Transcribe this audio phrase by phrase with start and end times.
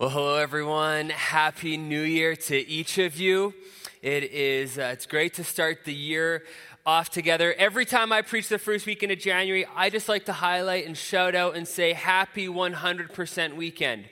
[0.00, 1.10] Well, hello everyone.
[1.10, 3.52] Happy New Year to each of you.
[4.00, 6.44] It is uh, it's great to start the year
[6.86, 7.52] off together.
[7.58, 10.96] Every time I preach the first weekend of January, I just like to highlight and
[10.96, 14.06] shout out and say happy 100% weekend.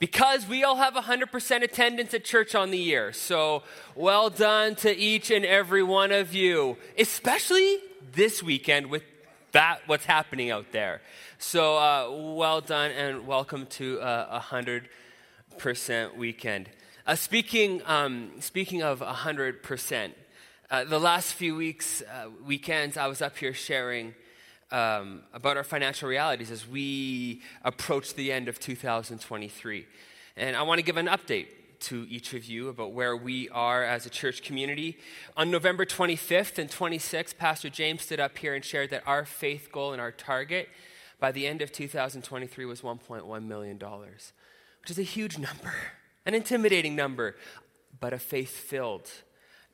[0.00, 3.12] Because we all have 100% attendance at church on the year.
[3.12, 3.62] So,
[3.94, 7.78] well done to each and every one of you, especially
[8.14, 9.04] this weekend with
[9.52, 11.02] that what's happening out there.
[11.38, 14.40] So, uh, well done and welcome to uh, a uh,
[15.50, 16.68] 100 percent weekend.
[17.06, 20.12] Uh, speaking, um, speaking of 100%,
[20.70, 24.14] uh, the last few weeks, uh, weekends, I was up here sharing
[24.70, 29.86] um, about our financial realities as we approach the end of 2023.
[30.36, 31.48] And I want to give an update
[31.80, 34.98] to each of you about where we are as a church community.
[35.36, 39.70] On November 25th and 26th, Pastor James stood up here and shared that our faith
[39.72, 40.68] goal and our target
[41.18, 43.78] by the end of 2023 was $1.1 million
[44.80, 45.74] which is a huge number,
[46.26, 47.36] an intimidating number,
[47.98, 49.10] but a faith filled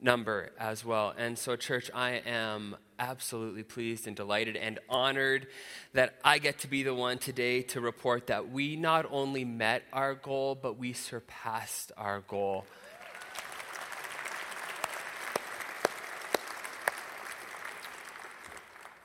[0.01, 1.15] number as well.
[1.17, 5.47] And so, church, I am absolutely pleased and delighted and honored
[5.93, 9.85] that I get to be the one today to report that we not only met
[9.93, 12.65] our goal, but we surpassed our goal.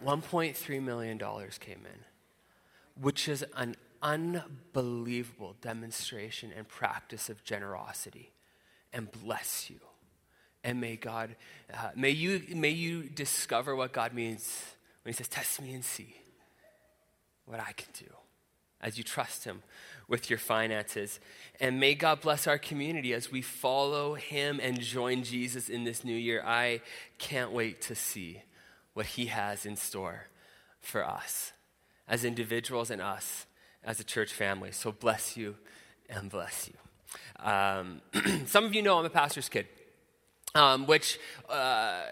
[0.03, 1.19] $1.3 million
[1.59, 2.05] came in,
[2.99, 8.31] which is an unbelievable demonstration and practice of generosity.
[8.93, 9.79] And bless you.
[10.63, 11.35] And may God,
[11.73, 14.63] uh, may, you, may you discover what God means
[15.03, 16.15] when He says, Test me and see
[17.45, 18.11] what I can do
[18.79, 19.63] as you trust Him
[20.07, 21.19] with your finances.
[21.59, 26.03] And may God bless our community as we follow Him and join Jesus in this
[26.03, 26.43] new year.
[26.45, 26.81] I
[27.17, 28.41] can't wait to see
[28.93, 30.27] what He has in store
[30.79, 31.53] for us
[32.07, 33.45] as individuals and us
[33.83, 34.71] as a church family.
[34.71, 35.55] So bless you
[36.09, 37.45] and bless you.
[37.45, 38.01] Um,
[38.45, 39.67] some of you know I'm a pastor's kid,
[40.55, 42.03] um, which uh,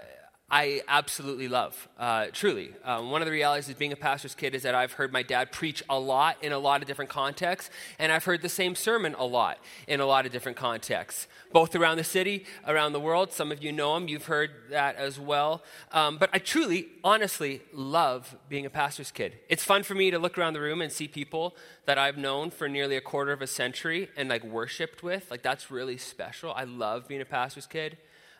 [0.51, 2.73] I absolutely love, uh, truly.
[2.83, 5.21] Um, one of the realities of being a pastor's kid is that I've heard my
[5.21, 7.69] dad preach a lot in a lot of different contexts,
[7.99, 11.75] and I've heard the same sermon a lot in a lot of different contexts, both
[11.75, 13.31] around the city, around the world.
[13.31, 15.61] Some of you know him, you've heard that as well.
[15.91, 19.35] Um, but I truly, honestly love being a pastor's kid.
[19.49, 22.49] It's fun for me to look around the room and see people that I've known
[22.49, 25.29] for nearly a quarter of a century and like worshiped with.
[25.29, 26.51] Like, that's really special.
[26.53, 27.97] I love being a pastor's kid.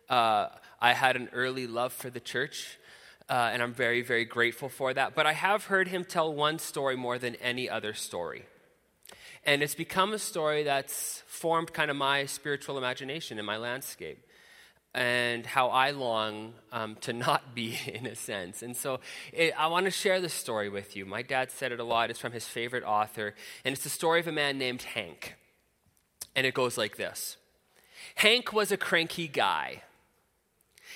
[0.09, 0.47] Uh,
[0.81, 2.77] I had an early love for the church,
[3.29, 5.15] uh, and I'm very, very grateful for that.
[5.15, 8.45] But I have heard him tell one story more than any other story.
[9.45, 14.25] And it's become a story that's formed kind of my spiritual imagination and my landscape
[14.93, 18.63] and how I long um, to not be, in a sense.
[18.63, 18.99] And so
[19.31, 21.05] it, I want to share this story with you.
[21.05, 22.09] My dad said it a lot.
[22.09, 25.35] It's from his favorite author, and it's the story of a man named Hank.
[26.35, 27.37] And it goes like this
[28.15, 29.83] Hank was a cranky guy.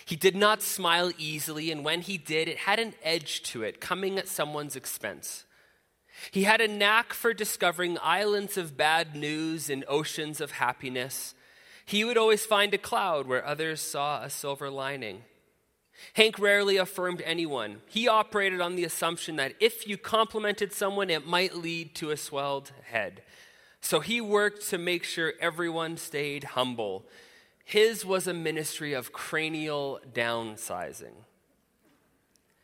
[0.06, 3.80] He did not smile easily, and when he did, it had an edge to it,
[3.80, 5.46] coming at someone's expense.
[6.32, 11.34] He had a knack for discovering islands of bad news and oceans of happiness.
[11.86, 15.24] He would always find a cloud where others saw a silver lining.
[16.14, 17.82] Hank rarely affirmed anyone.
[17.88, 22.18] He operated on the assumption that if you complimented someone, it might lead to a
[22.18, 23.22] swelled head.
[23.82, 27.06] So he worked to make sure everyone stayed humble
[27.64, 31.14] his was a ministry of cranial downsizing.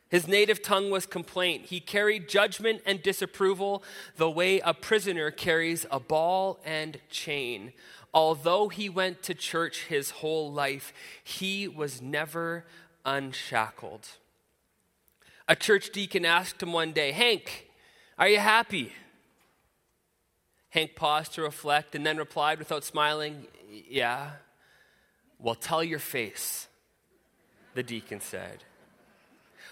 [0.09, 1.65] His native tongue was complaint.
[1.67, 3.83] He carried judgment and disapproval
[4.17, 7.73] the way a prisoner carries a ball and chain.
[8.11, 10.93] Although he went to church his whole life,
[11.23, 12.65] he was never
[13.05, 14.07] unshackled.
[15.47, 17.69] A church deacon asked him one day, Hank,
[18.17, 18.93] are you happy?
[20.69, 24.31] Hank paused to reflect and then replied without smiling, Yeah.
[25.39, 26.67] Well, tell your face,
[27.73, 28.63] the deacon said.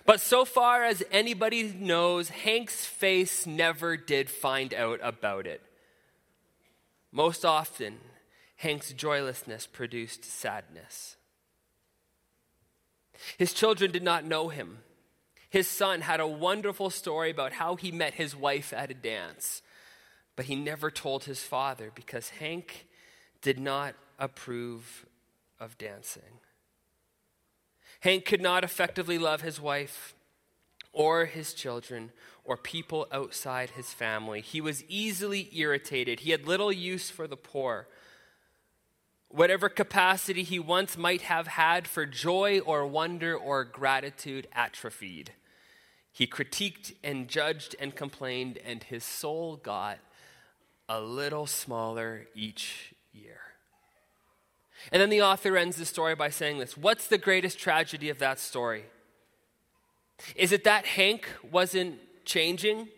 [0.06, 5.62] But so far as anybody knows, Hank's face never did find out about it.
[7.12, 7.98] Most often,
[8.58, 11.18] Hank's joylessness produced sadness.
[13.38, 14.80] His children did not know him.
[15.50, 19.62] His son had a wonderful story about how he met his wife at a dance,
[20.36, 22.88] but he never told his father because Hank
[23.42, 25.06] did not approve
[25.60, 26.40] of dancing.
[28.02, 30.14] Hank could not effectively love his wife
[30.94, 32.12] or his children
[32.44, 34.42] or people outside his family.
[34.42, 36.22] He was easily irritated.
[36.22, 37.88] He had little use for the poor.
[39.30, 45.34] Whatever capacity he once might have had for joy or wonder or gratitude atrophied.
[46.12, 50.00] He critiqued and judged and complained, and his soul got
[50.90, 53.40] a little smaller each year.
[54.92, 58.20] And then the author ends the story by saying this What's the greatest tragedy of
[58.20, 58.86] that story?
[60.36, 62.90] Is it that Hank wasn't changing?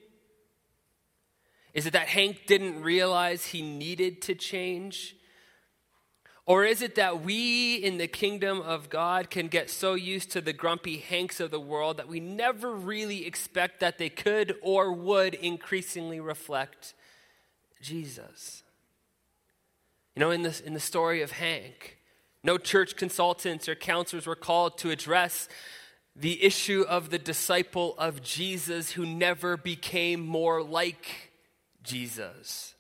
[1.73, 5.15] Is it that Hank didn't realize he needed to change?
[6.45, 10.41] Or is it that we in the kingdom of God can get so used to
[10.41, 14.91] the grumpy Hanks of the world that we never really expect that they could or
[14.91, 16.95] would increasingly reflect
[17.81, 18.63] Jesus?
[20.19, 21.97] You know, in, this, in the story of Hank,
[22.43, 25.47] no church consultants or counselors were called to address
[26.13, 31.31] the issue of the disciple of Jesus who never became more like
[31.83, 32.75] Jesus.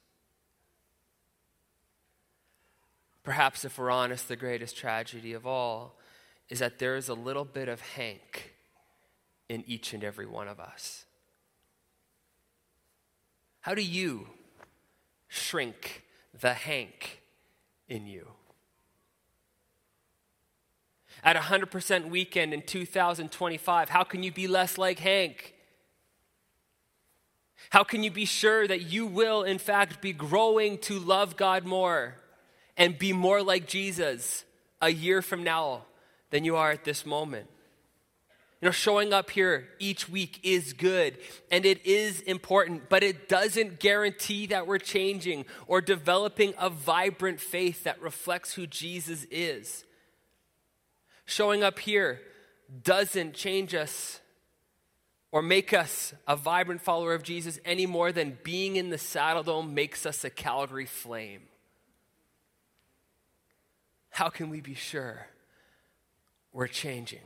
[3.23, 5.97] Perhaps, if we're honest, the greatest tragedy of all
[6.49, 8.53] is that there is a little bit of Hank
[9.47, 11.05] in each and every one of us.
[13.61, 14.27] How do you
[15.29, 16.03] shrink
[16.37, 17.18] the Hank
[17.89, 18.27] in you?
[21.23, 25.53] At 100% weekend in 2025, how can you be less like Hank?
[27.71, 31.65] How can you be sure that you will, in fact, be growing to love God
[31.65, 32.15] more?
[32.79, 34.45] and be more like Jesus
[34.81, 35.83] a year from now
[36.31, 37.47] than you are at this moment.
[38.61, 41.17] You know, showing up here each week is good
[41.49, 47.39] and it is important, but it doesn't guarantee that we're changing or developing a vibrant
[47.39, 49.85] faith that reflects who Jesus is.
[51.25, 52.19] Showing up here
[52.83, 54.19] doesn't change us
[55.31, 59.71] or make us a vibrant follower of Jesus any more than being in the Saddledome
[59.71, 61.43] makes us a Calgary flame
[64.19, 65.27] how can we be sure
[66.51, 67.21] we're changing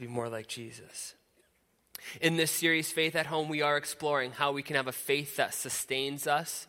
[0.00, 1.14] to be more like Jesus?
[2.22, 5.36] In this series, Faith at Home, we are exploring how we can have a faith
[5.36, 6.66] that sustains us,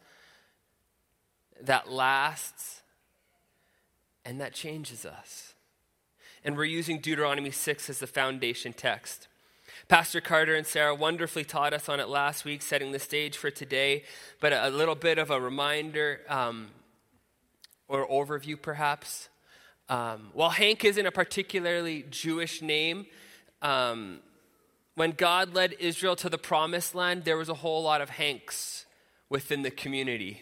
[1.61, 2.81] that lasts,
[4.25, 5.53] and that changes us.
[6.43, 9.29] And we're using Deuteronomy 6 as the foundation text.
[9.87, 13.49] Pastor Carter and Sarah wonderfully taught us on it last week, setting the stage for
[13.49, 14.03] today.
[14.41, 16.71] But a little bit of a reminder um,
[17.87, 19.29] or overview, perhaps.
[19.87, 23.07] Um, while Hank isn't a particularly Jewish name,
[23.61, 24.19] um,
[24.95, 28.85] when God led Israel to the promised land, there was a whole lot of Hanks
[29.29, 30.41] within the community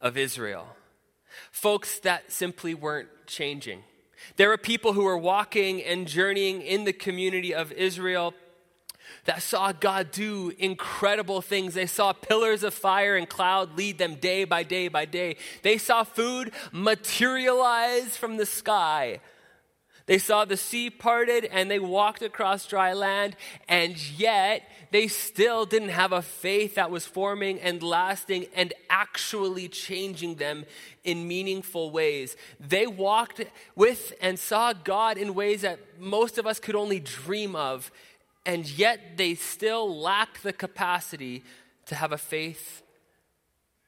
[0.00, 0.66] of Israel.
[1.52, 3.84] Folks that simply weren't changing.
[4.36, 8.34] There were people who were walking and journeying in the community of Israel
[9.24, 11.74] that saw God do incredible things.
[11.74, 15.36] They saw pillars of fire and cloud lead them day by day by day.
[15.62, 19.20] They saw food materialize from the sky.
[20.10, 23.36] They saw the sea parted and they walked across dry land,
[23.68, 29.68] and yet they still didn't have a faith that was forming and lasting and actually
[29.68, 30.64] changing them
[31.04, 32.36] in meaningful ways.
[32.58, 33.40] They walked
[33.76, 37.92] with and saw God in ways that most of us could only dream of
[38.44, 41.44] and yet they still lack the capacity
[41.86, 42.82] to have a faith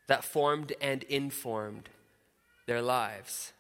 [0.07, 1.89] that formed and informed
[2.67, 3.53] their lives.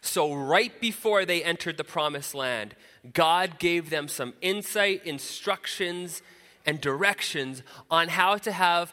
[0.00, 2.74] So, right before they entered the promised land,
[3.12, 6.22] God gave them some insight, instructions,
[6.66, 8.92] and directions on how to have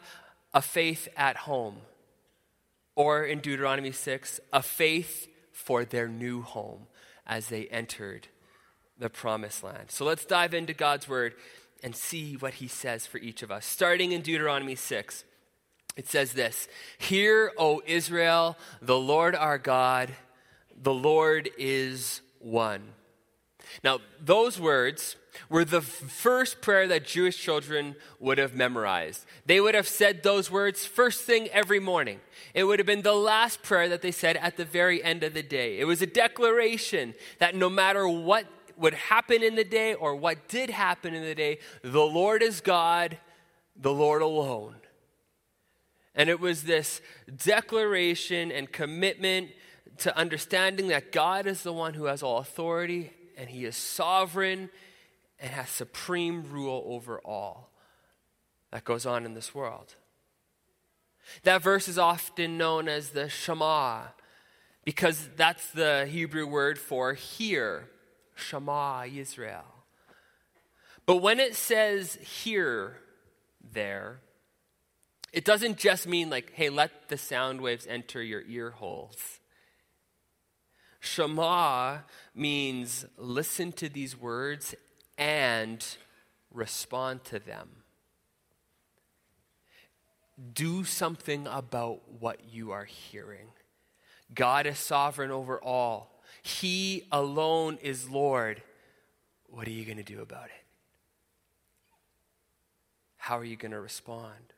[0.54, 1.76] a faith at home.
[2.94, 6.86] Or in Deuteronomy 6, a faith for their new home
[7.26, 8.28] as they entered
[8.98, 9.90] the promised land.
[9.90, 11.34] So let's dive into God's word
[11.82, 13.64] and see what he says for each of us.
[13.64, 15.24] Starting in Deuteronomy 6,
[15.96, 20.10] it says this Hear, O Israel, the Lord our God,
[20.80, 22.82] the Lord is one.
[23.84, 25.16] Now, those words
[25.48, 29.24] were the first prayer that Jewish children would have memorized.
[29.46, 32.20] They would have said those words first thing every morning.
[32.54, 35.34] It would have been the last prayer that they said at the very end of
[35.34, 35.78] the day.
[35.78, 40.48] It was a declaration that no matter what would happen in the day or what
[40.48, 43.18] did happen in the day, the Lord is God,
[43.76, 44.76] the Lord alone.
[46.14, 47.00] And it was this
[47.36, 49.50] declaration and commitment
[49.98, 54.70] to understanding that God is the one who has all authority and he is sovereign
[55.40, 57.70] and has supreme rule over all
[58.70, 59.94] that goes on in this world.
[61.42, 64.02] That verse is often known as the Shema
[64.84, 67.88] because that's the Hebrew word for hear.
[68.38, 69.64] Shema Israel.
[71.06, 72.96] But when it says hear
[73.72, 74.20] there,
[75.32, 79.40] it doesn't just mean like, hey, let the sound waves enter your ear holes.
[81.00, 81.98] Shema
[82.34, 84.74] means listen to these words
[85.16, 85.84] and
[86.50, 87.68] respond to them.
[90.52, 93.48] do something about what you are hearing.
[94.34, 98.62] God is sovereign over all, He alone is Lord.
[99.50, 100.64] What are you going to do about it?
[103.16, 104.52] How are you going to respond?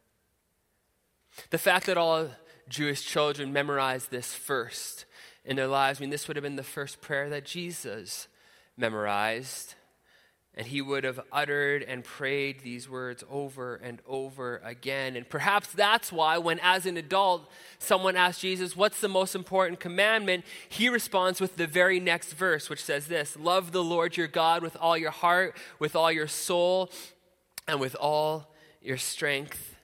[1.51, 2.29] The fact that all
[2.69, 5.05] Jewish children memorized this first
[5.51, 8.29] in their lives, I mean, this would have been the first prayer that Jesus
[8.77, 9.75] memorized.
[10.55, 15.17] And he would have uttered and prayed these words over and over again.
[15.17, 19.81] And perhaps that's why, when as an adult, someone asks Jesus, What's the most important
[19.81, 20.45] commandment?
[20.69, 24.63] he responds with the very next verse, which says this Love the Lord your God
[24.63, 26.91] with all your heart, with all your soul,
[27.67, 29.80] and with all your strength.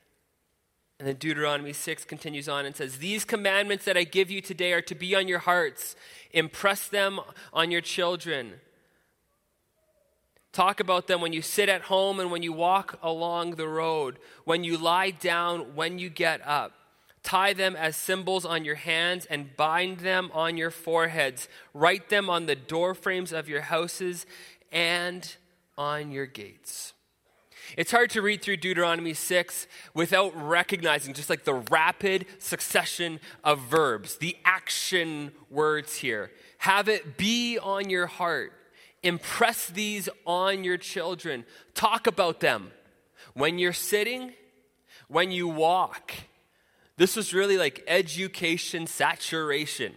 [0.99, 4.73] And then Deuteronomy 6 continues on and says, These commandments that I give you today
[4.73, 5.95] are to be on your hearts,
[6.33, 7.21] impress them
[7.53, 8.55] on your children
[10.57, 14.19] Talk about them when you sit at home and when you walk along the road,
[14.47, 16.73] when you lie down, when you get up.
[17.23, 21.50] Tie them as symbols on your hands and bind them on your foreheads.
[21.75, 24.25] Write them on the doorframes of your houses
[24.73, 25.37] and
[25.76, 26.95] on your gates.
[27.76, 33.61] It's hard to read through Deuteronomy 6 without recognizing just like the rapid succession of
[33.61, 36.30] verbs, the action words here.
[36.58, 38.52] Have it be on your heart.
[39.02, 41.44] Impress these on your children.
[41.75, 42.73] Talk about them
[43.35, 44.32] when you're sitting,
[45.08, 46.12] when you walk.
[46.96, 49.94] This was really like education saturation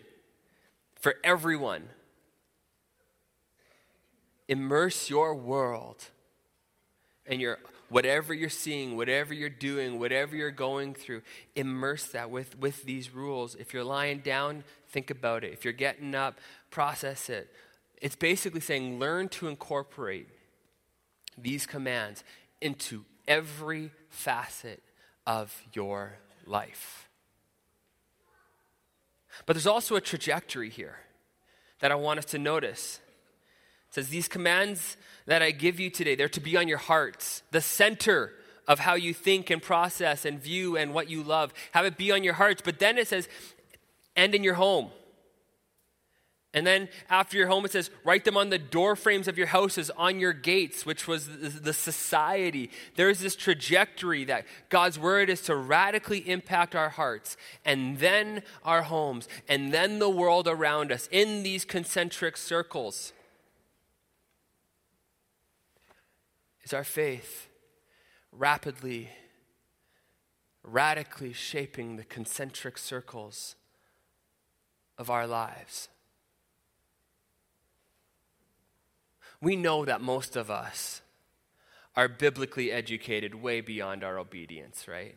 [1.00, 1.84] for everyone.
[4.48, 6.10] Immerse your world
[7.30, 7.60] and your
[7.90, 11.22] whatever you're seeing, whatever you're doing, whatever you're going through,
[11.56, 13.56] immerse that with, with these rules.
[13.56, 15.54] If you're lying down, think about it.
[15.54, 17.52] If you're getting up, process it.
[18.02, 20.28] It's basically saying learn to incorporate
[21.38, 22.24] these commands
[22.62, 24.84] into every facet
[25.26, 27.10] of your life.
[29.46, 31.00] But there's also a trajectory here
[31.80, 33.00] that I want us to notice.
[33.90, 37.44] It says, These commands that I give you today, they're to be on your hearts,
[37.52, 38.34] the center
[38.68, 41.54] of how you think and process and view and what you love.
[41.72, 42.62] Have it be on your hearts.
[42.64, 43.28] But then it says,
[44.16, 44.92] and in your home.
[46.54, 49.48] And then after your home, it says, write them on the door frames of your
[49.48, 51.28] houses, on your gates, which was
[51.62, 52.72] the society.
[52.96, 58.82] There's this trajectory that God's word is to radically impact our hearts, and then our
[58.82, 63.14] homes, and then the world around us in these concentric circles.
[66.70, 67.48] Is our faith
[68.32, 69.10] rapidly,
[70.62, 73.56] radically shaping the concentric circles
[74.96, 75.90] of our lives?
[79.42, 81.02] We know that most of us
[81.96, 85.16] are biblically educated way beyond our obedience, right?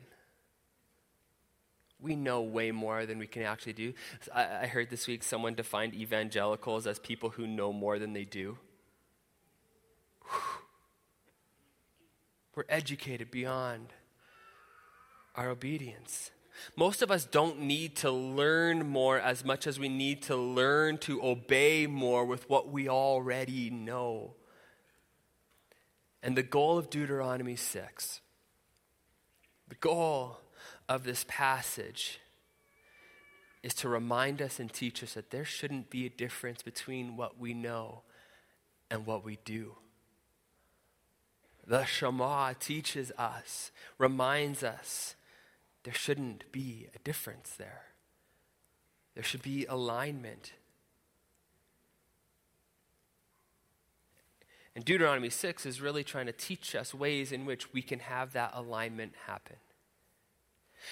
[2.00, 3.92] We know way more than we can actually do.
[4.34, 8.56] I, heard this week someone defined evangelicals as people who know more than they do.
[12.54, 13.94] We're educated beyond
[15.34, 16.30] our obedience.
[16.76, 20.98] Most of us don't need to learn more as much as we need to learn
[20.98, 24.34] to obey more with what we already know.
[26.22, 28.20] And the goal of Deuteronomy 6,
[29.68, 30.38] the goal
[30.88, 32.20] of this passage
[33.62, 37.38] is to remind us and teach us that there shouldn't be a difference between what
[37.38, 38.02] we know
[38.90, 39.76] and what we do.
[41.66, 45.14] The Shema teaches us, reminds us
[45.84, 47.82] there shouldn't be a difference there.
[49.14, 50.52] There should be alignment.
[54.74, 58.32] And Deuteronomy 6 is really trying to teach us ways in which we can have
[58.32, 59.56] that alignment happen.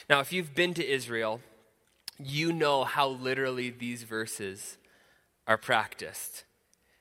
[0.08, 1.40] Now, if you've been to Israel,
[2.18, 4.76] you know how literally these verses
[5.46, 6.44] are practiced,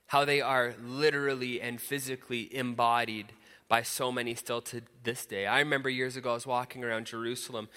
[0.06, 3.32] how they are literally and physically embodied
[3.70, 5.46] by so many still to this day.
[5.46, 7.68] I remember years ago I was walking around Jerusalem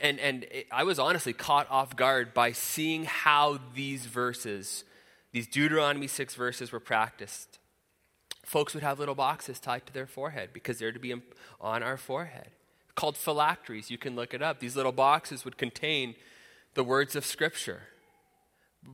[0.00, 4.84] and, and it, I was honestly caught off guard by seeing how these verses,
[5.30, 7.58] these Deuteronomy 6 verses, were practiced.
[8.46, 11.14] Folks would have little boxes tied to their forehead because they're to be
[11.60, 12.48] on our forehead,
[12.94, 13.90] called phylacteries.
[13.90, 14.58] You can look it up.
[14.58, 16.14] These little boxes would contain
[16.72, 17.82] the words of Scripture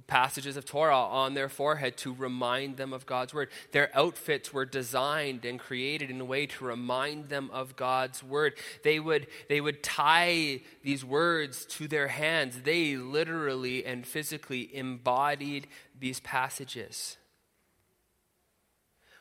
[0.07, 3.49] passages of Torah on their forehead to remind them of God's word.
[3.73, 8.55] Their outfits were designed and created in a way to remind them of God's word.
[8.85, 12.63] They would, they would tie these words to their hands.
[12.63, 15.67] They literally and physically embodied
[15.99, 17.17] these passages.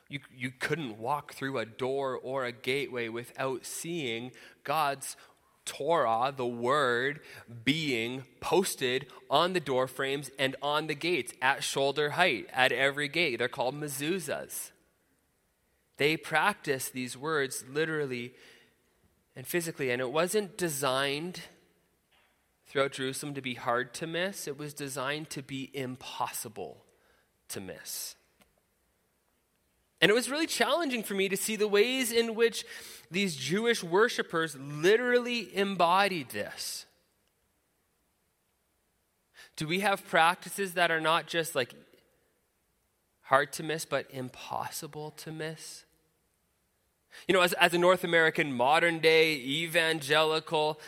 [0.09, 4.31] You, you couldn't walk through a door or a gateway without seeing
[4.63, 5.17] God's
[5.67, 7.19] Torah, the word,
[7.63, 13.07] being posted on the door frames and on the gates at shoulder height at every
[13.07, 13.37] gate.
[13.37, 14.71] They're called mezuzahs.
[15.97, 18.33] They practice these words literally
[19.35, 21.41] and physically, and it wasn't designed
[22.67, 26.83] throughout Jerusalem to be hard to miss, it was designed to be impossible
[27.49, 28.15] to miss.
[30.01, 32.65] And it was really challenging for me to see the ways in which
[33.09, 36.85] these Jewish worshippers literally embodied this.
[39.55, 41.73] Do we have practices that are not just like
[43.21, 45.83] hard to miss, but impossible to miss?
[47.27, 50.79] You know, as, as a North American modern day evangelical,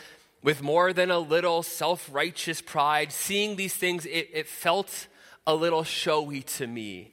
[0.42, 5.08] with more than a little self righteous pride, seeing these things, it, it felt
[5.46, 7.12] a little showy to me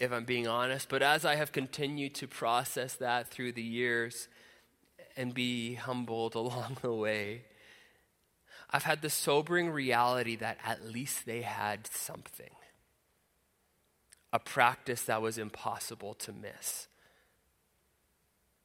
[0.00, 0.88] if I'm being honest.
[0.88, 4.28] But as I have continued to process that through the years
[5.16, 7.42] and be humbled along the way,
[8.70, 12.50] I've had the sobering reality that at least they had something
[14.32, 16.88] a practice that was impossible to miss.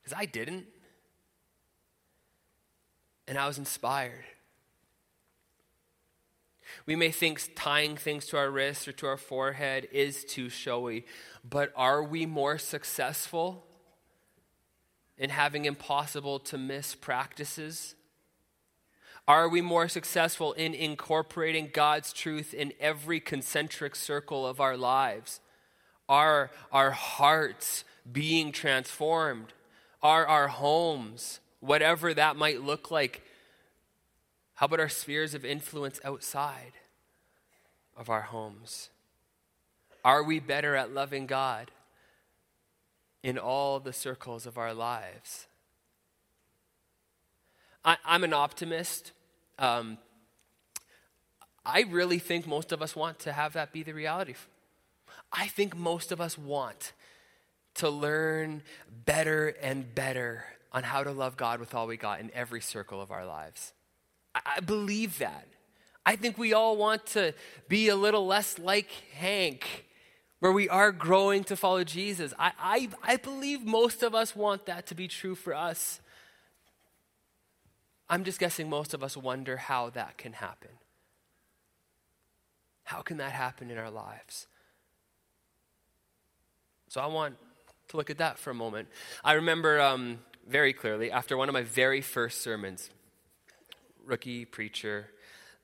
[0.04, 0.66] Because I didn't.
[3.26, 4.26] And I was inspired.
[6.86, 11.06] We may think tying things to our wrists or to our forehead is too showy,
[11.48, 13.66] but are we more successful
[15.18, 17.96] in having impossible to miss practices?
[19.28, 25.40] Are we more successful in incorporating God's truth in every concentric circle of our lives?
[26.10, 29.54] Are our hearts being transformed?
[30.02, 33.22] Are our homes, whatever that might look like,
[34.62, 36.74] how about our spheres of influence outside
[37.98, 38.92] of our homes?
[40.06, 41.72] Are we better at loving God
[43.24, 45.48] in all the circles of our lives?
[47.84, 49.14] I, am an optimist.
[49.58, 49.98] Um,
[51.66, 54.36] I really think most of us want to have that be the reality.
[55.34, 56.94] I think most of us want
[57.74, 58.62] to learn
[59.08, 63.02] better and better on how to love God with all we got in every circle
[63.02, 63.74] of our lives.
[64.34, 65.48] I believe that.
[66.06, 67.34] I think we all want to
[67.68, 69.86] be a little less like Hank,
[70.40, 72.34] where we are growing to follow Jesus.
[72.40, 76.00] I, I, I believe most of us want that to be true for us.
[78.10, 80.72] I'm just guessing most of us wonder how that can happen.
[82.84, 84.48] How can that happen in our lives?
[86.90, 87.38] So I want
[87.90, 88.90] to look at that for a moment.
[89.24, 92.90] I remember um, very clearly after one of my very first sermons
[94.12, 95.08] rookie preacher.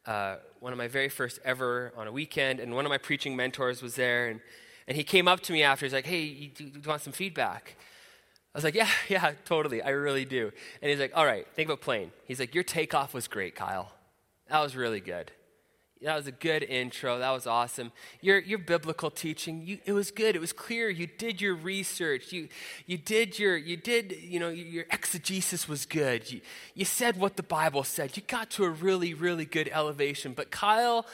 [0.06, 3.36] Uh, one of my very first ever on a weekend, and one of my preaching
[3.36, 4.40] mentors was there, and,
[4.88, 5.86] and he came up to me after.
[5.86, 7.76] He's like, "Hey, you, do you want some feedback?"
[8.56, 11.68] I was like, "Yeah, yeah, totally, I really do." And he's like, "All right, think
[11.68, 13.92] about plane." He's like, "Your takeoff was great, Kyle.
[14.50, 15.32] That was really good."
[16.02, 17.18] That was a good intro.
[17.18, 17.92] That was awesome.
[18.22, 20.36] Your, your biblical teaching, you, it was good.
[20.36, 20.90] It was clear.
[20.90, 22.32] You did your research.
[22.32, 22.50] You,
[22.86, 26.32] you did your, you did, you know, your exegesis was good.
[26.32, 26.42] You,
[26.76, 28.16] you said what the Bible said.
[28.16, 30.34] You got to a really, really good elevation.
[30.34, 31.06] But Kyle,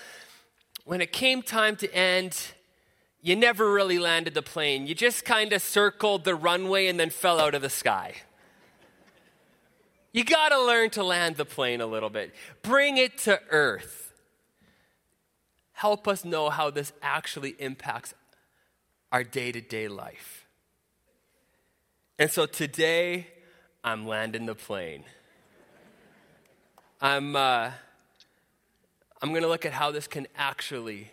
[0.83, 2.51] when it came time to end,
[3.21, 4.85] you never really landed the plane.
[4.85, 8.15] You just kind of circled the runway and then fell out of the sky.
[10.11, 12.35] You got to learn to land the plane a little bit.
[12.61, 14.02] Bring it to earth
[15.83, 18.13] help us know how this actually impacts
[19.11, 20.47] our day to day life.
[22.17, 23.27] And so today,
[23.83, 25.03] I'm landing the plane.
[27.01, 27.71] I'm, uh,
[29.21, 31.11] I'm going to look at how this can actually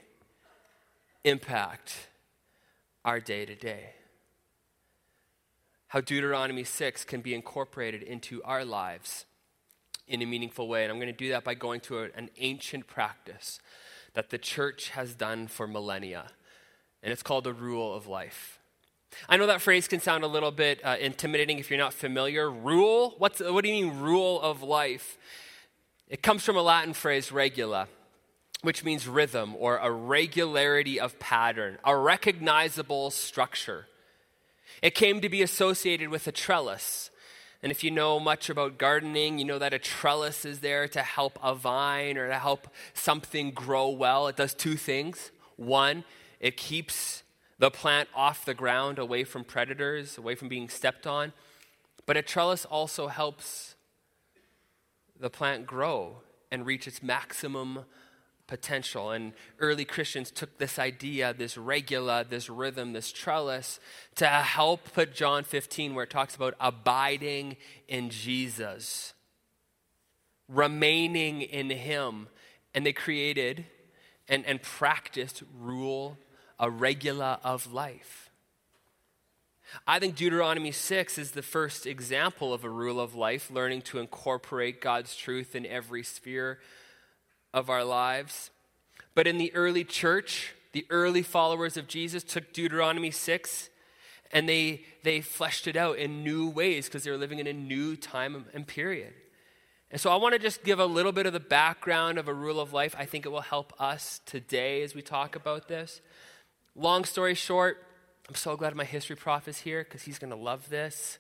[1.24, 2.06] impact
[3.04, 3.94] our day to day.
[5.88, 9.24] How Deuteronomy 6 can be incorporated into our lives
[10.06, 10.84] in a meaningful way.
[10.84, 13.58] And I'm going to do that by going to an ancient practice
[14.14, 16.26] that the church has done for millennia,
[17.02, 18.58] and it's called the rule of life.
[19.28, 22.50] I know that phrase can sound a little bit uh, intimidating if you're not familiar.
[22.50, 23.14] Rule?
[23.18, 25.18] What's, what do you mean, rule of life?
[26.08, 27.88] It comes from a Latin phrase, regula,
[28.62, 33.86] which means rhythm or a regularity of pattern, a recognizable structure.
[34.82, 37.09] It came to be associated with a trellis,
[37.62, 41.02] and if you know much about gardening, you know that a trellis is there to
[41.02, 44.28] help a vine or to help something grow well.
[44.28, 45.30] It does two things.
[45.56, 46.04] One,
[46.38, 47.22] it keeps
[47.58, 51.34] the plant off the ground, away from predators, away from being stepped on.
[52.06, 53.74] But a trellis also helps
[55.18, 57.84] the plant grow and reach its maximum
[58.50, 59.10] potential.
[59.10, 63.80] And early Christians took this idea, this regula, this rhythm, this trellis,
[64.16, 67.56] to help put John 15, where it talks about abiding
[67.88, 69.14] in Jesus
[70.50, 72.28] remaining in Him.
[72.74, 73.66] And they created
[74.28, 76.18] and, and practiced rule,
[76.58, 78.30] a regula of life.
[79.86, 83.98] I think Deuteronomy 6 is the first example of a rule of life, learning to
[83.98, 86.58] incorporate God's truth in every sphere
[87.52, 88.50] of our lives.
[89.14, 93.70] But in the early church, the early followers of Jesus took Deuteronomy 6
[94.32, 97.52] and they, they fleshed it out in new ways because they were living in a
[97.52, 99.12] new time and period.
[99.90, 102.34] And so I want to just give a little bit of the background of a
[102.34, 102.94] rule of life.
[102.96, 106.00] I think it will help us today as we talk about this.
[106.76, 107.84] Long story short,
[108.28, 111.18] I'm so glad my history prof is here because he's going to love this.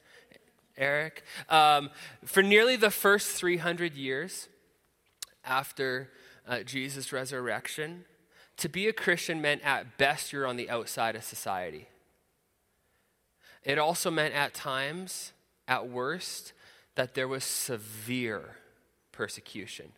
[0.78, 1.24] Eric.
[1.48, 1.90] Um,
[2.24, 4.48] for nearly the first 300 years
[5.44, 6.10] after
[6.50, 8.04] uh, Jesus' resurrection,
[8.56, 11.86] to be a Christian meant at best you're on the outside of society.
[13.62, 15.32] It also meant at times,
[15.68, 16.52] at worst,
[16.96, 18.56] that there was severe
[19.12, 19.92] persecution.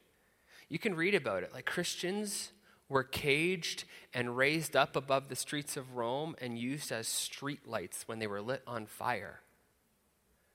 [0.69, 1.55] You can read about it.
[1.55, 2.53] Like Christians
[2.89, 8.07] were caged and raised up above the streets of Rome and used as street lights
[8.07, 9.41] when they were lit on fire.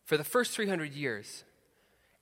[0.05, 1.43] For the first 300 years,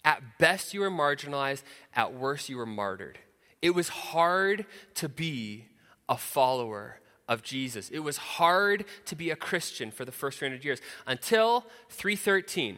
[0.05, 3.19] at best you were marginalized, at worst you were martyred.
[3.61, 4.65] It was hard
[4.95, 5.67] to be
[6.07, 7.89] a follower of Jesus.
[7.89, 12.77] It was hard to be a Christian for the first 300 years until 313.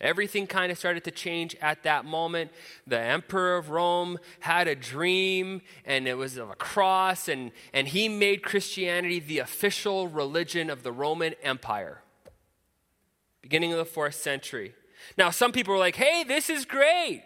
[0.00, 2.50] Everything kind of started to change at that moment.
[2.86, 7.88] The emperor of Rome had a dream, and it was of a cross, and, and
[7.88, 12.02] he made Christianity the official religion of the Roman Empire,
[13.40, 14.74] beginning of the fourth century.
[15.16, 17.22] Now, some people were like, hey, this is great.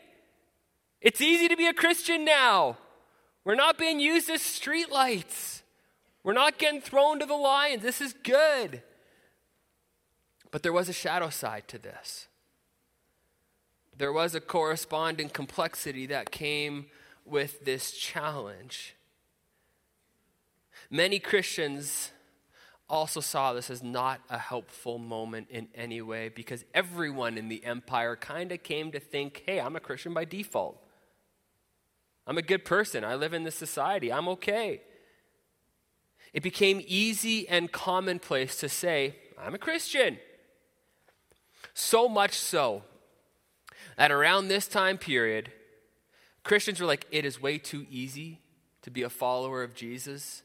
[1.00, 2.76] It's easy to be a Christian now.
[3.44, 5.62] We're not being used as streetlights.
[6.22, 7.82] We're not getting thrown to the lions.
[7.82, 8.82] This is good.
[10.50, 12.28] But there was a shadow side to this
[14.00, 16.86] there was a corresponding complexity that came
[17.26, 18.96] with this challenge.
[20.88, 22.10] Many Christians
[22.88, 27.62] also saw this as not a helpful moment in any way because everyone in the
[27.62, 30.82] empire kind of came to think, hey, I'm a Christian by default.
[32.30, 33.02] I'm a good person.
[33.04, 34.12] I live in this society.
[34.12, 34.82] I'm okay.
[36.32, 40.16] It became easy and commonplace to say, I'm a Christian.
[41.74, 42.84] So much so
[43.96, 45.50] that around this time period,
[46.44, 48.38] Christians were like, it is way too easy
[48.82, 50.44] to be a follower of Jesus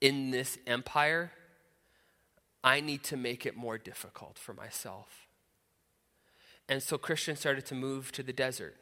[0.00, 1.30] in this empire.
[2.64, 5.28] I need to make it more difficult for myself.
[6.68, 8.76] And so Christians started to move to the desert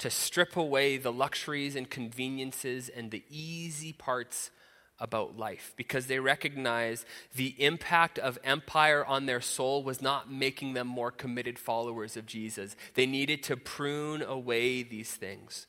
[0.00, 4.50] to strip away the luxuries and conveniences and the easy parts
[4.98, 10.74] about life because they recognized the impact of empire on their soul was not making
[10.74, 12.76] them more committed followers of Jesus.
[12.94, 15.66] They needed to prune away these things.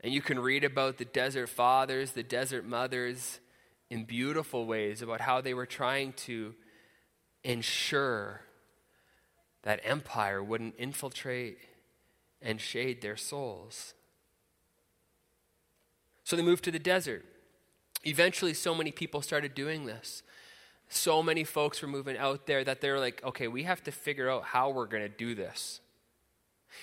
[0.00, 3.40] And you can read about the desert fathers, the desert mothers
[3.90, 6.54] in beautiful ways about how they were trying to
[7.42, 8.42] ensure
[9.62, 11.58] that empire wouldn't infiltrate
[12.40, 13.94] and shade their souls.
[16.24, 17.24] So they moved to the desert.
[18.04, 20.22] Eventually, so many people started doing this.
[20.88, 24.30] So many folks were moving out there that they're like, okay, we have to figure
[24.30, 25.80] out how we're going to do this.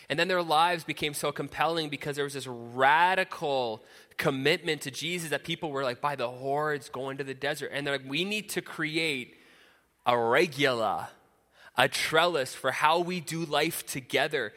[0.10, 3.84] And then their lives became so compelling because there was this radical
[4.18, 7.72] commitment to Jesus that people were like by the hordes going to the desert.
[7.74, 9.36] And they're like, we need to create
[10.06, 11.10] a regula,
[11.78, 14.54] a trellis for how we do life together.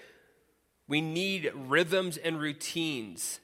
[0.89, 3.41] We need rhythms and routines.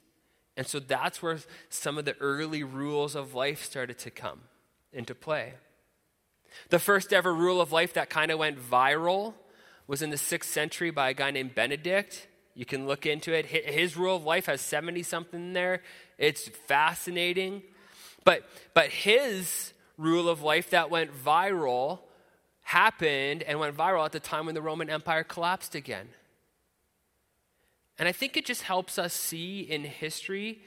[0.57, 4.41] And so that's where some of the early rules of life started to come
[4.93, 5.55] into play.
[6.71, 9.35] The first ever rule of life that kind of went viral
[9.87, 12.29] was in the sixth century by a guy named Benedict.
[12.55, 13.47] You can look into it.
[13.47, 15.83] His rule of life has 70 something in there.
[16.17, 17.63] It's fascinating.
[18.25, 21.99] But, but his rule of life that went viral
[22.63, 26.09] happened and went viral at the time when the Roman Empire collapsed again.
[27.99, 30.61] And I think it just helps us see in history,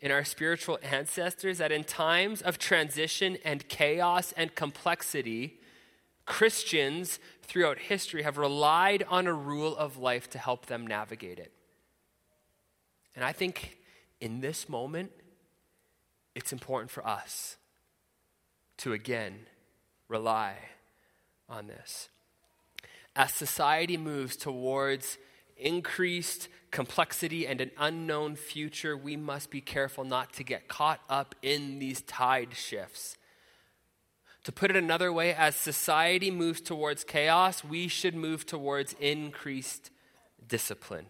[0.00, 5.60] in our spiritual ancestors, that in times of transition and chaos and complexity,
[6.26, 11.52] Christians throughout history have relied on a rule of life to help them navigate it.
[13.14, 13.78] And I think
[14.20, 15.12] in this moment,
[16.34, 17.56] it's important for us
[18.78, 19.46] to again
[20.08, 20.56] rely
[21.48, 22.08] on this.
[23.14, 25.18] As society moves towards
[25.62, 31.34] increased complexity and an unknown future, we must be careful not to get caught up
[31.42, 33.16] in these tide shifts.
[34.44, 39.90] To put it another way, as society moves towards chaos, we should move towards increased
[40.48, 41.06] discipline.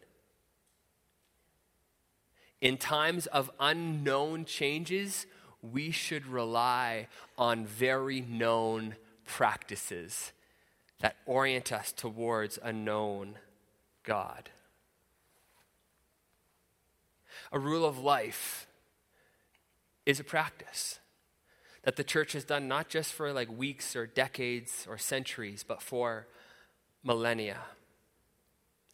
[2.61, 5.27] In times of unknown changes,
[5.63, 10.33] we should rely on very known practices
[11.01, 13.37] that orient us towards a known
[14.03, 14.51] God.
[17.53, 18.67] A rule of life
[20.07, 20.99] is a practice
[21.83, 25.83] that the church has done not just for like weeks or decades or centuries, but
[25.83, 26.27] for
[27.03, 27.59] millennia.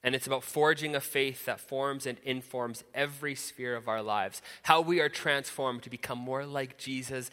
[0.03, 4.41] And it's about forging a faith that forms and informs every sphere of our lives.
[4.63, 7.31] How we are transformed to become more like Jesus,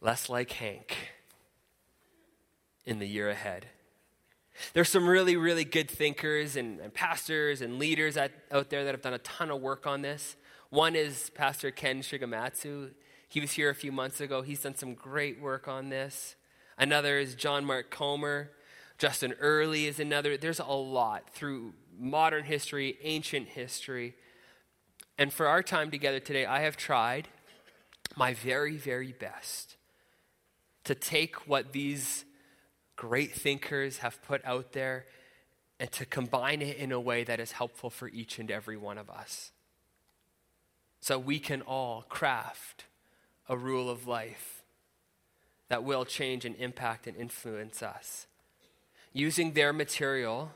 [0.00, 0.96] less like Hank
[2.84, 3.66] in the year ahead.
[4.72, 8.92] There's some really, really good thinkers and, and pastors and leaders at, out there that
[8.92, 10.36] have done a ton of work on this.
[10.70, 12.90] One is Pastor Ken Shigematsu.
[13.28, 14.42] He was here a few months ago.
[14.42, 16.36] He's done some great work on this.
[16.78, 18.50] Another is John Mark Comer.
[18.98, 20.36] Justin Earley is another.
[20.36, 24.14] There's a lot through modern history, ancient history.
[25.18, 27.28] And for our time together today, I have tried
[28.16, 29.76] my very, very best
[30.84, 32.24] to take what these
[32.96, 35.06] great thinkers have put out there
[35.80, 38.98] and to combine it in a way that is helpful for each and every one
[38.98, 39.52] of us.
[41.00, 42.84] So we can all craft
[43.48, 44.62] a rule of life
[45.68, 48.26] that will change and impact and influence us.
[49.12, 50.52] Using their material,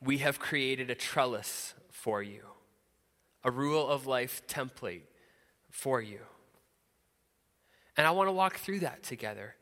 [0.00, 2.42] we have created a trellis for you,
[3.44, 5.02] a rule of life template
[5.70, 6.20] for you.
[7.96, 9.56] And I want to walk through that together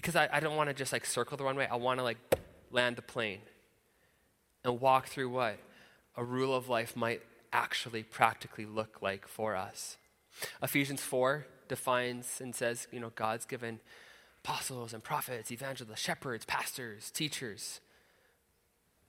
[0.00, 1.68] because I, I don't want to just like circle the runway.
[1.70, 2.16] I want to like
[2.70, 3.40] land the plane
[4.64, 5.58] and walk through what
[6.16, 7.20] a rule of life might
[7.52, 9.98] actually practically look like for us.
[10.62, 13.78] Ephesians 4 defines and says, you know, God's given
[14.42, 17.80] apostles and prophets, evangelists, shepherds, pastors, teachers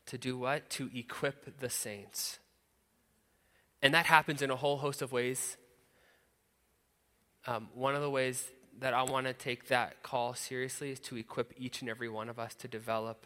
[0.07, 0.69] to do what?
[0.71, 2.39] To equip the saints.
[3.81, 5.55] And that happens in a whole host of ways.
[7.47, 8.45] Um, one of the ways
[8.79, 12.29] that I want to take that call seriously is to equip each and every one
[12.29, 13.25] of us to develop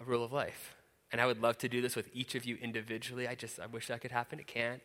[0.00, 0.74] a rule of life.
[1.12, 3.28] And I would love to do this with each of you individually.
[3.28, 4.38] I just I wish that could happen.
[4.38, 4.82] It can't.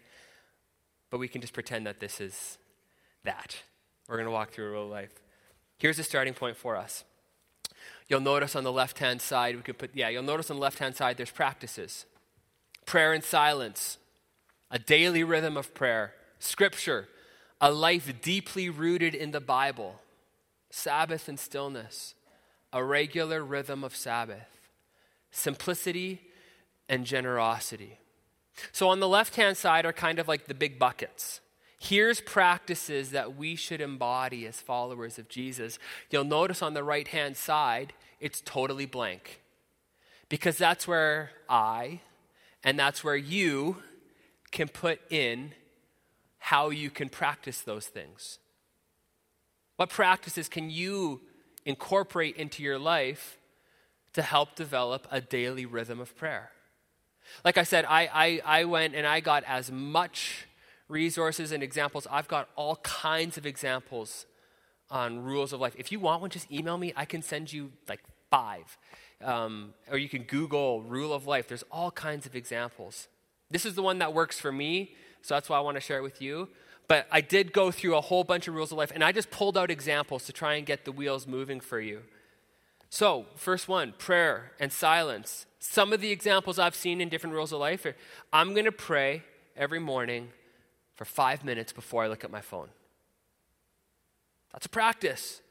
[1.10, 2.58] But we can just pretend that this is
[3.24, 3.58] that.
[4.08, 5.12] We're going to walk through a rule of life.
[5.78, 7.04] Here's a starting point for us.
[8.08, 10.62] You'll notice on the left hand side, we could put, yeah, you'll notice on the
[10.62, 12.06] left hand side there's practices
[12.86, 13.98] prayer and silence,
[14.70, 17.08] a daily rhythm of prayer, scripture,
[17.62, 20.02] a life deeply rooted in the Bible,
[20.72, 22.16] Sabbath and stillness,
[22.74, 24.48] a regular rhythm of Sabbath,
[25.30, 26.22] simplicity
[26.90, 28.00] and generosity.
[28.72, 31.40] So on the left hand side are kind of like the big buckets.
[31.80, 35.80] Here's practices that we should embody as followers of Jesus.
[36.10, 39.42] You'll notice on the right hand side, it's totally blank.
[40.30, 42.02] Because that's where I
[42.64, 43.78] and that's where you
[44.52, 45.54] can put in
[46.44, 48.40] how you can practice those things.
[49.78, 51.22] What practices can you
[51.66, 53.38] incorporate into your life
[54.14, 56.50] to help develop a daily rhythm of prayer?
[57.46, 60.48] Like I said, I, I, I went and I got as much
[60.88, 62.08] resources and examples.
[62.10, 64.26] I've got all kinds of examples
[64.90, 65.76] on rules of life.
[65.78, 66.92] If you want one, just email me.
[66.96, 68.02] I can send you like
[68.32, 68.78] five.
[69.24, 71.48] Um, or you can Google rule of life.
[71.48, 73.08] There's all kinds of examples.
[73.52, 75.98] This is the one that works for me, so that's why I want to share
[75.98, 76.50] it with you.
[76.88, 79.32] But I did go through a whole bunch of rules of life, and I just
[79.32, 82.02] pulled out examples to try and get the wheels moving for you.
[82.90, 85.46] So, first one prayer and silence.
[85.60, 87.96] Some of the examples I've seen in different rules of life are
[88.34, 89.24] I'm going to pray
[89.56, 90.30] every morning
[90.96, 92.70] for five minutes before I look at my phone.
[94.52, 95.42] That's a practice.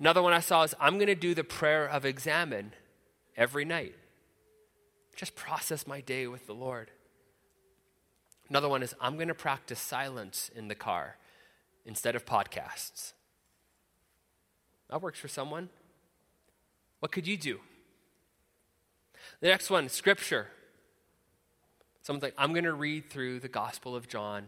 [0.00, 2.72] Another one I saw is I'm going to do the prayer of examine
[3.36, 3.94] every night.
[5.14, 6.90] Just process my day with the Lord.
[8.50, 11.16] Another one is I'm going to practice silence in the car
[11.86, 13.12] instead of podcasts.
[14.90, 15.68] That works for someone.
[16.98, 17.60] What could you do?
[19.40, 20.48] The next one, scripture.
[22.02, 24.46] Someone's like, I'm going to read through the Gospel of John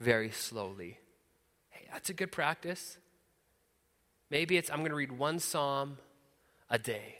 [0.00, 0.98] very slowly.
[1.70, 2.98] Hey, that's a good practice.
[4.28, 5.98] Maybe it's, I'm going to read one psalm
[6.68, 7.18] a day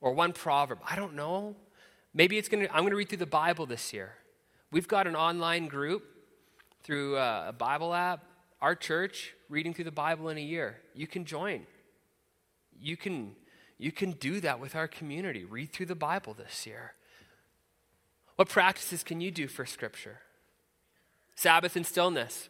[0.00, 0.78] or one proverb.
[0.88, 1.56] I don't know.
[2.12, 4.12] Maybe it's going to, I'm going to read through the Bible this year.
[4.74, 6.02] We've got an online group
[6.82, 8.24] through uh, a Bible app,
[8.60, 10.80] our church, reading through the Bible in a year.
[10.96, 11.68] You can join.
[12.80, 13.36] You can,
[13.78, 15.44] you can do that with our community.
[15.44, 16.94] Read through the Bible this year.
[18.34, 20.22] What practices can you do for Scripture?
[21.36, 22.48] Sabbath and stillness.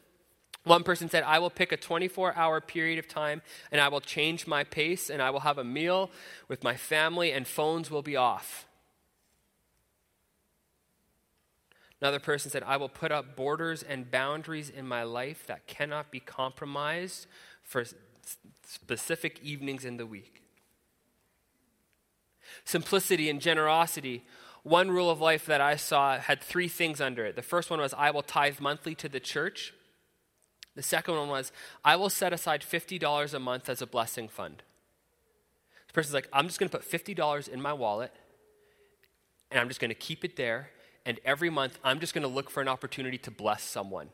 [0.63, 4.01] One person said, I will pick a 24 hour period of time and I will
[4.01, 6.11] change my pace and I will have a meal
[6.49, 8.67] with my family and phones will be off.
[12.05, 16.11] Another person said, I will put up borders and boundaries in my life that cannot
[16.11, 17.27] be compromised
[17.63, 17.83] for
[18.63, 20.43] specific evenings in the week.
[22.67, 24.23] Simplicity and generosity.
[24.65, 27.37] One rule of life that I saw had three things under it.
[27.37, 29.73] The first one was, I will tithe monthly to the church.
[30.75, 31.53] The second one was,
[31.87, 34.63] I will set aside $50 a month as a blessing fund.
[35.87, 38.13] This person's like, I'm just going to put $50 in my wallet,
[39.51, 40.69] and I'm just going to keep it there,
[41.05, 44.09] and every month I'm just going to look for an opportunity to bless someone.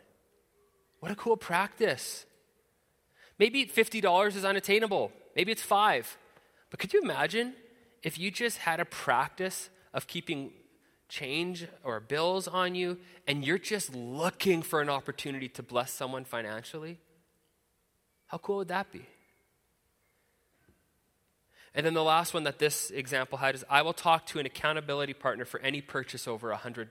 [1.00, 2.26] What a cool practice.
[3.38, 5.12] Maybe $50 is unattainable.
[5.34, 6.18] Maybe it's five.
[6.70, 7.54] But could you imagine
[8.02, 10.52] if you just had a practice of keeping
[11.08, 16.24] change or bills on you and you're just looking for an opportunity to bless someone
[16.24, 16.98] financially,
[18.26, 19.06] how cool would that be?
[21.74, 24.46] And then the last one that this example had is I will talk to an
[24.46, 26.88] accountability partner for any purchase over $100.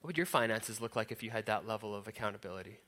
[0.00, 2.78] What would your finances look like if you had that level of accountability?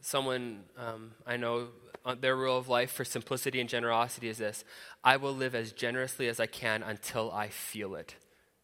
[0.00, 1.68] Someone um, I know
[2.04, 4.64] uh, their rule of life for simplicity and generosity is this
[5.02, 8.14] I will live as generously as I can until I feel it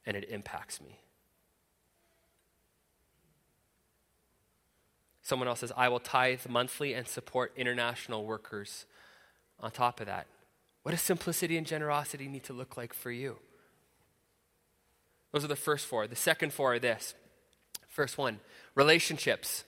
[0.07, 1.02] and it impacts me.
[5.23, 8.87] Someone else says, I will tithe monthly and support international workers
[9.61, 10.27] on top of that.
[10.83, 13.37] What does simplicity and generosity need to look like for you?
[15.33, 16.07] Those are the first four.
[16.07, 17.15] The second four are this.
[17.89, 18.41] First one
[18.75, 19.65] relationships.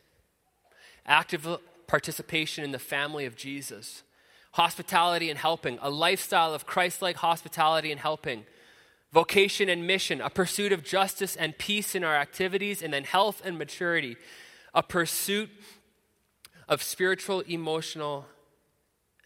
[1.07, 1.47] Active
[1.87, 4.03] participation in the family of Jesus,
[4.53, 8.45] hospitality and helping, a lifestyle of Christ like hospitality and helping,
[9.13, 13.43] vocation and mission, a pursuit of justice and peace in our activities, and then health
[13.45, 14.17] and maturity,
[14.75, 15.51] a pursuit
[16.69, 18.27] of spiritual, emotional,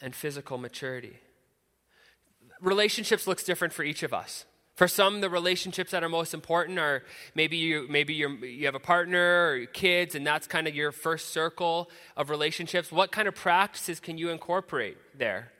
[0.00, 1.18] and physical maturity.
[2.60, 4.44] Relationships looks different for each of us.
[4.74, 7.02] For some, the relationships that are most important are
[7.34, 10.92] maybe you maybe you you have a partner or kids, and that's kind of your
[10.92, 12.92] first circle of relationships.
[12.92, 15.50] What kind of practices can you incorporate there?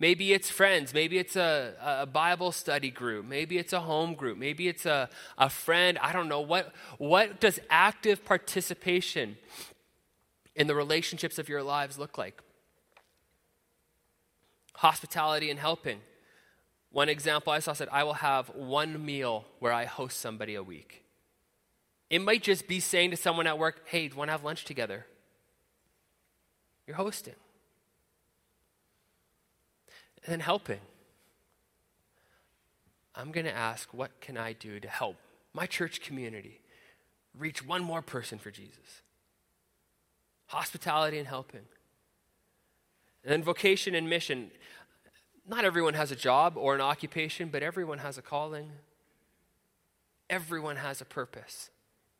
[0.00, 0.94] Maybe it's friends.
[0.94, 3.26] Maybe it's a, a Bible study group.
[3.26, 4.38] Maybe it's a home group.
[4.38, 5.98] Maybe it's a, a friend.
[5.98, 6.40] I don't know.
[6.40, 9.36] What, what does active participation
[10.54, 12.40] in the relationships of your lives look like?
[14.76, 16.00] Hospitality and helping.
[16.92, 20.62] One example I saw said, I will have one meal where I host somebody a
[20.62, 21.02] week.
[22.08, 24.44] It might just be saying to someone at work, hey, do you want to have
[24.44, 25.06] lunch together?
[26.86, 27.34] You're hosting.
[30.28, 30.80] And then helping.
[33.14, 35.16] I'm going to ask, what can I do to help
[35.54, 36.60] my church community
[37.34, 39.00] reach one more person for Jesus?
[40.48, 41.62] Hospitality and helping.
[43.24, 44.50] And then vocation and mission
[45.48, 48.70] not everyone has a job or an occupation, but everyone has a calling.
[50.28, 51.70] Everyone has a purpose.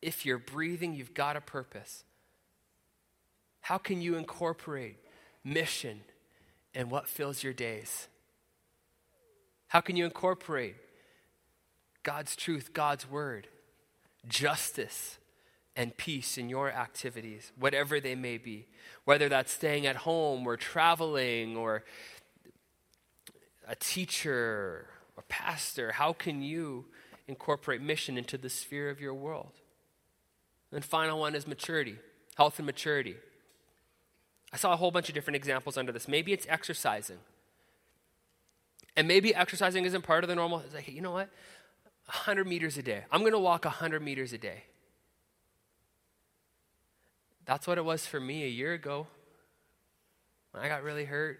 [0.01, 2.05] If you're breathing, you've got a purpose.
[3.61, 4.97] How can you incorporate
[5.45, 6.05] mission
[6.79, 8.07] and what fills your days?
[9.67, 10.77] How can you incorporate
[12.05, 13.49] God's truth, God's word,
[14.29, 15.19] justice,
[15.75, 18.69] and peace in your activities, whatever they may be?
[19.05, 21.85] Whether that's staying at home or traveling or
[23.67, 24.87] a teacher
[25.17, 26.87] or pastor, how can you
[27.27, 29.53] incorporate mission into the sphere of your world?
[30.71, 31.97] And final one is maturity,
[32.37, 33.17] health and maturity.
[34.53, 36.09] I saw a whole bunch of different examples under this.
[36.09, 37.19] Maybe it's exercising.
[38.97, 40.61] And maybe exercising isn't part of the normal.
[40.61, 41.29] It's like, you know what?
[42.07, 43.05] 100 meters a day.
[43.13, 44.65] I'm going to walk 100 meters a day.
[47.45, 49.07] That's what it was for me a year ago
[50.53, 51.39] when I got really hurt.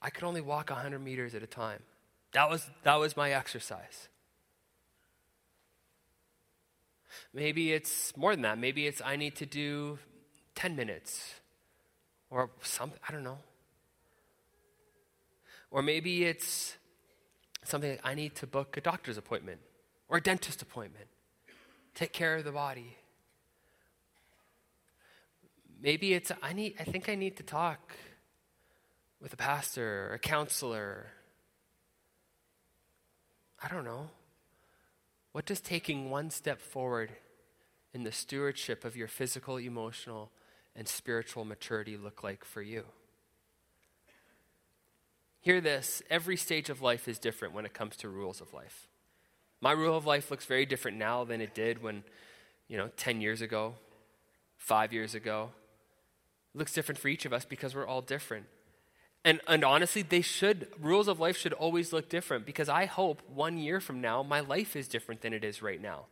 [0.00, 1.82] I could only walk 100 meters at a time.
[2.32, 4.08] That was, that was my exercise.
[7.32, 8.58] Maybe it's more than that.
[8.58, 9.98] Maybe it's I need to do
[10.54, 11.34] 10 minutes
[12.30, 13.38] or something, I don't know.
[15.70, 16.76] Or maybe it's
[17.64, 19.60] something like I need to book a doctor's appointment
[20.08, 21.06] or a dentist appointment,
[21.94, 22.96] take care of the body.
[25.80, 27.92] Maybe it's I need I think I need to talk
[29.20, 31.08] with a pastor or a counselor.
[33.62, 34.10] I don't know.
[35.32, 37.10] What does taking one step forward
[37.92, 40.30] in the stewardship of your physical, emotional,
[40.76, 42.84] and spiritual maturity look like for you?
[45.40, 48.88] Hear this every stage of life is different when it comes to rules of life.
[49.60, 52.02] My rule of life looks very different now than it did when,
[52.68, 53.74] you know, 10 years ago,
[54.56, 55.50] five years ago.
[56.54, 58.46] It looks different for each of us because we're all different.
[59.24, 63.22] And, and honestly, they should, rules of life should always look different because I hope
[63.32, 66.06] one year from now, my life is different than it is right now.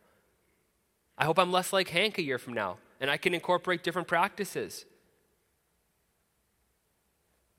[1.17, 4.07] I hope I'm less like Hank a year from now and I can incorporate different
[4.07, 4.85] practices.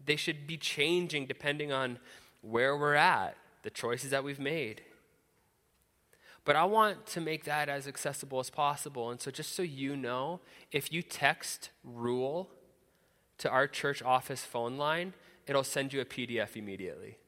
[0.05, 1.99] They should be changing depending on
[2.43, 4.83] where we're at, the choices that we've made.
[6.45, 9.11] But I want to make that as accessible as possible.
[9.11, 10.41] And so, just so you know,
[10.71, 12.51] if you text rule
[13.39, 15.13] to our church office phone line,
[15.49, 17.19] it'll send you a PDF immediately.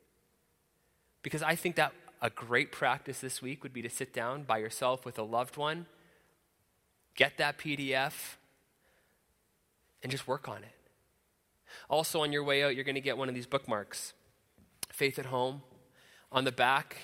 [1.22, 4.58] Because I think that a great practice this week would be to sit down by
[4.58, 5.86] yourself with a loved one,
[7.18, 8.12] get that PDF,
[10.04, 10.76] and just work on it.
[11.90, 14.14] Also, on your way out, you're going to get one of these bookmarks
[14.92, 15.62] Faith at Home.
[16.30, 16.96] On the back,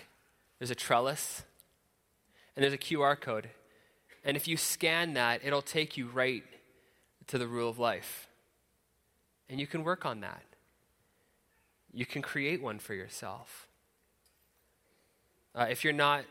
[0.58, 1.42] there's a trellis,
[2.54, 3.50] and there's a QR code.
[4.24, 6.44] And if you scan that, it'll take you right
[7.26, 8.28] to the rule of life.
[9.48, 10.44] And you can work on that.
[11.92, 13.66] You can create one for yourself.
[15.56, 16.24] Uh, if you're not